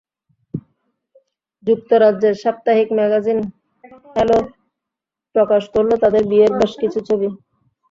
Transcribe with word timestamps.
যুক্তরাজ্যের 1.67 2.35
সাপ্তাহিক 2.43 2.87
magazine 2.97 3.39
Hello 4.15 4.37
প্রকাশ 5.35 5.63
করল 5.73 5.91
তাঁদের 6.03 6.23
বিয়ের 6.31 6.51
বেশ 6.59 6.71
কিছু 6.81 6.99
ছবি। 7.07 7.27